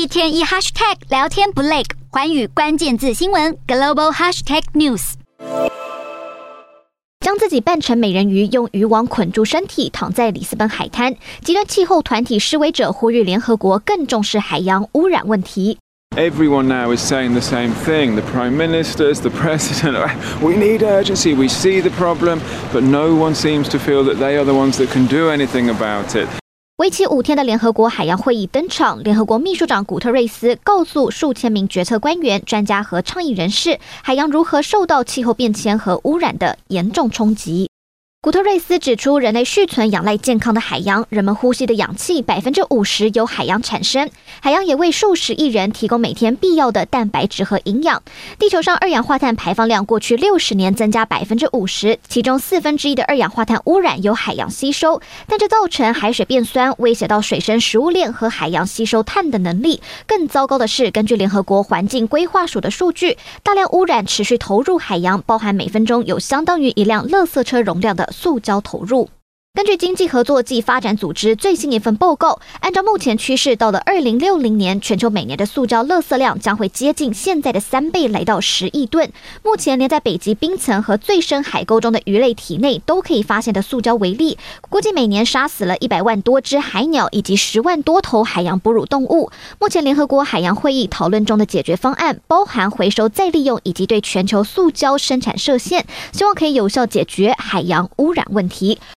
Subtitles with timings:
[0.00, 5.12] 一天一 hashtag 聊天不累，寰宇关键字新闻 global hashtag news。
[7.20, 11.14] 将自己扮成美人鱼，用渔网捆住身体，躺在里斯本海滩。
[11.42, 15.76] 极端气候团体示威者呼吁联合国更重视海洋污染问题。
[16.16, 18.14] Everyone now is saying the same thing.
[18.14, 19.98] The prime ministers, the president.
[20.40, 21.34] We need urgency.
[21.34, 22.38] We see the problem,
[22.72, 25.68] but no one seems to feel that they are the ones that can do anything
[25.68, 26.26] about it.
[26.80, 37.68] 为期五天的联合国海洋会议登场，联合国秘书长古特瑞斯告诉数千名决策官员、专家和倡议人士，海洋如何受到气候变迁和污染的严重冲击。
[38.22, 44.10] 古特瑞斯指出，人类续存仰赖健康的海洋，人们呼吸的氧气百分之五十由海洋产生，
[44.42, 48.02] 海洋也为数十亿人提供每天必要的蛋白质和营养。
[48.38, 59.80] 地球上二氧化碳排放量过去六十年增加百分之五十，其中四分之一的二氧化碳污染由海洋吸收，但这造成海水变酸，威胁到水生食物链和海洋吸收碳的能力。
[60.06, 68.09] 更糟糕的是，根据联合国环境规划署的数据，大量污染持续投入海洋，包含每分钟有相当于一辆垃圾车容量的。
[68.10, 69.08] 塑胶投入。
[69.52, 79.12] 根据经济合作暨发展组织最新一份报告，按照目前趋势，到了二零六零年，全球每年的塑胶垃圾量将会接近现在的三倍，来到十亿吨。
[79.42, 84.38] 目前，连在北极冰层和最深海沟中的鱼类体内都可以发现的塑胶微粒，
[84.70, 89.30] 估计每年杀死了一百万多只海鸟以及十万多头海洋哺乳动物。
[89.58, 98.78] 目前，联合国海洋会议讨论中的解决方案包含回收再利用以及对全球塑胶生产设限，希望可以有效解决海洋污染问题。